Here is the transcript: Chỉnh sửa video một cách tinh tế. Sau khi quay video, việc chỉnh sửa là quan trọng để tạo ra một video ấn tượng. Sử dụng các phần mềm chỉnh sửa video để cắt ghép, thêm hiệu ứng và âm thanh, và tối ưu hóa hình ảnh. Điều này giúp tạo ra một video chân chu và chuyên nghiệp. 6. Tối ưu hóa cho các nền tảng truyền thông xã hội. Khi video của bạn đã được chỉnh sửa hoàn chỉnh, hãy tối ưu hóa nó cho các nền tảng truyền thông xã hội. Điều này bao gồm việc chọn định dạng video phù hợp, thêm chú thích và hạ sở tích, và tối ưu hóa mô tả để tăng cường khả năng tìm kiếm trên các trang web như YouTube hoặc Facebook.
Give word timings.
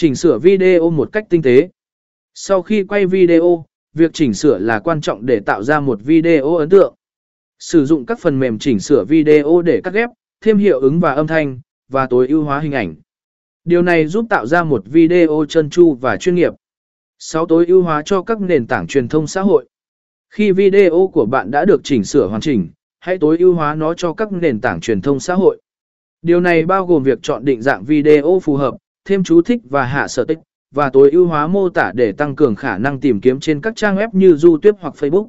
Chỉnh 0.00 0.14
sửa 0.14 0.38
video 0.38 0.90
một 0.90 1.12
cách 1.12 1.26
tinh 1.28 1.42
tế. 1.42 1.68
Sau 2.34 2.62
khi 2.62 2.84
quay 2.84 3.06
video, 3.06 3.64
việc 3.94 4.10
chỉnh 4.12 4.34
sửa 4.34 4.58
là 4.58 4.78
quan 4.78 5.00
trọng 5.00 5.26
để 5.26 5.40
tạo 5.40 5.62
ra 5.62 5.80
một 5.80 6.00
video 6.04 6.56
ấn 6.56 6.68
tượng. 6.68 6.94
Sử 7.58 7.84
dụng 7.84 8.06
các 8.06 8.18
phần 8.20 8.38
mềm 8.38 8.58
chỉnh 8.58 8.78
sửa 8.78 9.04
video 9.04 9.62
để 9.62 9.80
cắt 9.84 9.94
ghép, 9.94 10.10
thêm 10.40 10.58
hiệu 10.58 10.80
ứng 10.80 11.00
và 11.00 11.14
âm 11.14 11.26
thanh, 11.26 11.60
và 11.88 12.06
tối 12.06 12.28
ưu 12.28 12.44
hóa 12.44 12.60
hình 12.60 12.72
ảnh. 12.72 12.94
Điều 13.64 13.82
này 13.82 14.06
giúp 14.06 14.26
tạo 14.30 14.46
ra 14.46 14.64
một 14.64 14.82
video 14.86 15.44
chân 15.48 15.70
chu 15.70 15.94
và 15.94 16.16
chuyên 16.16 16.34
nghiệp. 16.34 16.52
6. 17.18 17.46
Tối 17.46 17.66
ưu 17.66 17.82
hóa 17.82 18.02
cho 18.04 18.22
các 18.22 18.40
nền 18.40 18.66
tảng 18.66 18.86
truyền 18.86 19.08
thông 19.08 19.26
xã 19.26 19.42
hội. 19.42 19.68
Khi 20.30 20.52
video 20.52 21.10
của 21.12 21.26
bạn 21.26 21.50
đã 21.50 21.64
được 21.64 21.80
chỉnh 21.84 22.04
sửa 22.04 22.28
hoàn 22.28 22.40
chỉnh, 22.40 22.68
hãy 23.00 23.18
tối 23.18 23.38
ưu 23.38 23.54
hóa 23.54 23.74
nó 23.74 23.94
cho 23.94 24.12
các 24.12 24.32
nền 24.32 24.60
tảng 24.60 24.80
truyền 24.80 25.00
thông 25.00 25.20
xã 25.20 25.34
hội. 25.34 25.60
Điều 26.22 26.40
này 26.40 26.66
bao 26.66 26.86
gồm 26.86 27.02
việc 27.02 27.18
chọn 27.22 27.44
định 27.44 27.62
dạng 27.62 27.84
video 27.84 28.40
phù 28.42 28.56
hợp, 28.56 28.74
thêm 29.04 29.24
chú 29.24 29.42
thích 29.42 29.60
và 29.70 29.84
hạ 29.84 30.08
sở 30.08 30.24
tích, 30.24 30.38
và 30.74 30.90
tối 30.90 31.10
ưu 31.10 31.26
hóa 31.26 31.46
mô 31.46 31.68
tả 31.68 31.92
để 31.94 32.12
tăng 32.12 32.36
cường 32.36 32.54
khả 32.54 32.78
năng 32.78 33.00
tìm 33.00 33.20
kiếm 33.20 33.40
trên 33.40 33.60
các 33.60 33.76
trang 33.76 33.96
web 33.96 34.08
như 34.12 34.36
YouTube 34.42 34.78
hoặc 34.80 34.94
Facebook. 34.98 35.28